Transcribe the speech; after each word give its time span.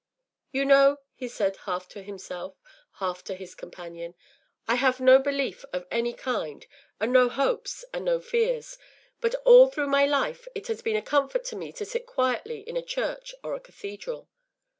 “You 0.51 0.65
know,” 0.65 0.97
he 1.13 1.27
said, 1.27 1.57
half 1.67 1.87
to 1.89 2.01
himself, 2.01 2.55
half 2.93 3.23
to 3.25 3.35
his 3.35 3.53
companion, 3.53 4.15
“I 4.67 4.73
have 4.73 4.99
no 4.99 5.19
belief 5.19 5.63
of 5.71 5.85
any 5.91 6.13
kind, 6.13 6.65
and 6.99 7.13
no 7.13 7.29
hopes 7.29 7.85
and 7.93 8.05
no 8.05 8.19
fears; 8.19 8.79
but 9.19 9.35
all 9.45 9.67
through 9.67 9.89
my 9.89 10.07
life 10.07 10.47
it 10.55 10.65
has 10.69 10.81
been 10.81 10.95
a 10.97 11.03
comfort 11.03 11.43
to 11.43 11.55
me 11.55 11.71
to 11.73 11.85
sit 11.85 12.07
quietly 12.07 12.61
in 12.61 12.75
a 12.75 12.81
church 12.81 13.35
or 13.43 13.53
a 13.53 13.59
cathedral. 13.59 14.27